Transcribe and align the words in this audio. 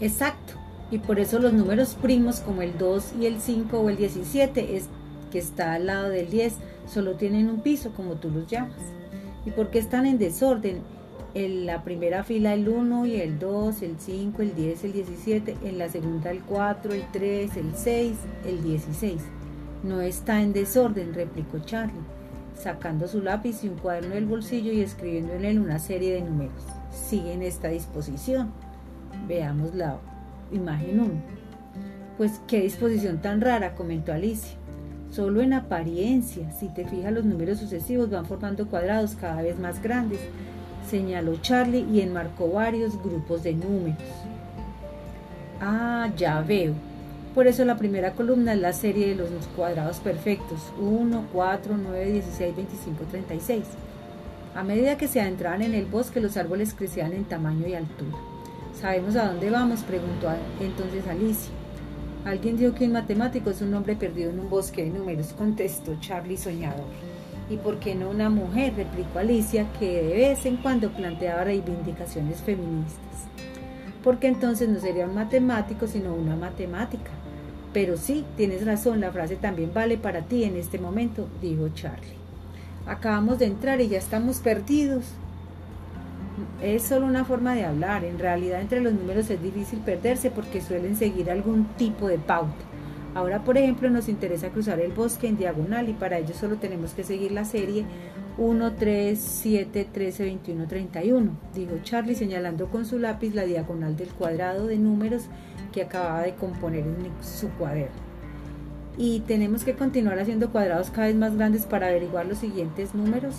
Exacto. 0.00 0.54
Y 0.90 0.98
por 0.98 1.18
eso 1.18 1.38
los 1.38 1.52
números 1.52 1.96
primos 2.00 2.40
como 2.40 2.62
el 2.62 2.78
2 2.78 3.14
y 3.20 3.26
el 3.26 3.40
5 3.40 3.78
o 3.78 3.90
el 3.90 3.96
17 3.96 4.76
es 4.76 4.88
que 5.32 5.38
está 5.38 5.74
al 5.74 5.86
lado 5.86 6.08
del 6.10 6.30
10 6.30 6.54
solo 6.86 7.14
tienen 7.14 7.50
un 7.50 7.60
piso 7.60 7.90
como 7.92 8.14
tú 8.14 8.30
los 8.30 8.46
llamas. 8.46 8.76
¿Y 9.44 9.50
por 9.50 9.70
qué 9.70 9.78
están 9.78 10.06
en 10.06 10.18
desorden? 10.18 10.80
En 11.34 11.66
la 11.66 11.82
primera 11.84 12.24
fila 12.24 12.54
el 12.54 12.68
1 12.68 13.06
y 13.06 13.16
el 13.16 13.38
2, 13.38 13.82
el 13.82 13.96
5, 13.98 14.42
el 14.42 14.54
10, 14.54 14.84
el 14.84 14.92
17, 14.92 15.56
en 15.64 15.78
la 15.78 15.88
segunda 15.88 16.30
el 16.30 16.40
4, 16.40 16.94
el 16.94 17.04
3, 17.12 17.56
el 17.56 17.74
6, 17.74 18.16
el 18.46 18.62
16. 18.62 19.20
No 19.82 20.00
está 20.00 20.40
en 20.40 20.52
desorden, 20.52 21.12
replicó 21.12 21.58
Charlie, 21.58 21.92
sacando 22.54 23.06
su 23.06 23.20
lápiz 23.20 23.62
y 23.62 23.68
un 23.68 23.76
cuaderno 23.76 24.14
del 24.14 24.24
bolsillo 24.24 24.72
y 24.72 24.80
escribiendo 24.80 25.34
en 25.34 25.44
él 25.44 25.58
una 25.58 25.78
serie 25.78 26.14
de 26.14 26.22
números. 26.22 26.64
Sigue 26.90 27.34
en 27.34 27.42
esta 27.42 27.68
disposición. 27.68 28.50
Veamos 29.28 29.74
la 29.74 29.98
imagen 30.52 31.00
1. 31.00 31.10
Pues 32.16 32.40
qué 32.46 32.60
disposición 32.60 33.20
tan 33.20 33.40
rara, 33.40 33.74
comentó 33.74 34.12
Alicia. 34.12 34.56
Solo 35.10 35.40
en 35.40 35.52
apariencia, 35.52 36.50
si 36.50 36.68
te 36.68 36.86
fijas 36.86 37.12
los 37.12 37.24
números 37.24 37.58
sucesivos 37.58 38.10
van 38.10 38.26
formando 38.26 38.66
cuadrados 38.66 39.14
cada 39.14 39.42
vez 39.42 39.58
más 39.58 39.82
grandes, 39.82 40.20
señaló 40.88 41.36
Charlie 41.36 41.86
y 41.90 42.00
enmarcó 42.00 42.50
varios 42.50 43.00
grupos 43.02 43.42
de 43.42 43.54
números. 43.54 44.02
Ah, 45.60 46.10
ya 46.16 46.40
veo. 46.40 46.74
Por 47.34 47.46
eso 47.46 47.64
la 47.64 47.76
primera 47.76 48.12
columna 48.12 48.54
es 48.54 48.60
la 48.60 48.72
serie 48.72 49.08
de 49.08 49.14
los 49.14 49.28
cuadrados 49.54 50.00
perfectos, 50.00 50.72
1, 50.80 51.28
4, 51.32 51.76
9, 51.76 52.12
16, 52.12 52.56
25, 52.56 53.04
36. 53.10 53.64
A 54.54 54.64
medida 54.64 54.96
que 54.96 55.06
se 55.06 55.20
adentraban 55.20 55.60
en 55.60 55.74
el 55.74 55.84
bosque, 55.84 56.20
los 56.20 56.38
árboles 56.38 56.72
crecían 56.72 57.12
en 57.12 57.24
tamaño 57.24 57.66
y 57.66 57.74
altura. 57.74 58.16
¿Sabemos 58.80 59.16
a 59.16 59.28
dónde 59.28 59.48
vamos? 59.48 59.82
preguntó 59.84 60.28
entonces 60.60 61.06
Alicia. 61.06 61.50
Alguien 62.26 62.58
dijo 62.58 62.74
que 62.74 62.84
un 62.84 62.92
matemático 62.92 63.48
es 63.48 63.62
un 63.62 63.72
hombre 63.72 63.96
perdido 63.96 64.30
en 64.30 64.38
un 64.38 64.50
bosque 64.50 64.84
de 64.84 64.90
números, 64.90 65.32
contestó 65.32 65.96
Charlie 66.00 66.36
soñador. 66.36 66.84
¿Y 67.48 67.56
por 67.56 67.78
qué 67.78 67.94
no 67.94 68.10
una 68.10 68.28
mujer? 68.28 68.74
replicó 68.76 69.20
Alicia, 69.20 69.66
que 69.78 70.02
de 70.02 70.14
vez 70.14 70.44
en 70.44 70.58
cuando 70.58 70.90
planteaba 70.90 71.44
reivindicaciones 71.44 72.42
feministas. 72.42 73.00
Porque 74.04 74.26
entonces 74.26 74.68
no 74.68 74.78
sería 74.78 75.06
un 75.06 75.14
matemático, 75.14 75.86
sino 75.86 76.12
una 76.14 76.36
matemática. 76.36 77.10
Pero 77.72 77.96
sí, 77.96 78.24
tienes 78.36 78.66
razón, 78.66 79.00
la 79.00 79.10
frase 79.10 79.36
también 79.36 79.72
vale 79.72 79.96
para 79.96 80.22
ti 80.22 80.44
en 80.44 80.56
este 80.56 80.78
momento, 80.78 81.28
dijo 81.40 81.68
Charlie. 81.70 82.16
Acabamos 82.86 83.38
de 83.38 83.46
entrar 83.46 83.80
y 83.80 83.88
ya 83.88 83.98
estamos 83.98 84.40
perdidos. 84.40 85.04
Es 86.62 86.84
solo 86.84 87.06
una 87.06 87.24
forma 87.24 87.54
de 87.54 87.64
hablar. 87.64 88.04
En 88.04 88.18
realidad 88.18 88.60
entre 88.60 88.80
los 88.80 88.92
números 88.92 89.30
es 89.30 89.42
difícil 89.42 89.80
perderse 89.80 90.30
porque 90.30 90.60
suelen 90.60 90.96
seguir 90.96 91.30
algún 91.30 91.66
tipo 91.76 92.08
de 92.08 92.18
pauta. 92.18 92.64
Ahora, 93.14 93.44
por 93.44 93.56
ejemplo, 93.56 93.88
nos 93.88 94.08
interesa 94.10 94.50
cruzar 94.50 94.78
el 94.78 94.92
bosque 94.92 95.26
en 95.26 95.38
diagonal 95.38 95.88
y 95.88 95.94
para 95.94 96.18
ello 96.18 96.34
solo 96.34 96.56
tenemos 96.56 96.92
que 96.92 97.02
seguir 97.02 97.32
la 97.32 97.46
serie 97.46 97.86
1, 98.36 98.74
3, 98.74 99.18
7, 99.18 99.88
13, 99.90 100.24
21, 100.24 100.66
31, 100.66 101.30
dijo 101.54 101.78
Charlie 101.82 102.14
señalando 102.14 102.68
con 102.68 102.84
su 102.84 102.98
lápiz 102.98 103.34
la 103.34 103.44
diagonal 103.44 103.96
del 103.96 104.08
cuadrado 104.08 104.66
de 104.66 104.76
números 104.76 105.22
que 105.72 105.82
acababa 105.82 106.22
de 106.22 106.34
componer 106.34 106.80
en 106.80 107.10
su 107.22 107.48
cuaderno. 107.50 107.96
Y 108.98 109.20
tenemos 109.20 109.64
que 109.64 109.74
continuar 109.74 110.18
haciendo 110.18 110.50
cuadrados 110.50 110.90
cada 110.90 111.06
vez 111.06 111.16
más 111.16 111.34
grandes 111.36 111.64
para 111.64 111.86
averiguar 111.86 112.26
los 112.26 112.38
siguientes 112.38 112.94
números. 112.94 113.36